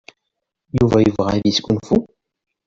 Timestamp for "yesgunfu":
1.45-1.97